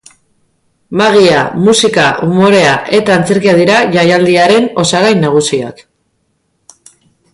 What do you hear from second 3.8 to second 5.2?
jaialdiaren osagai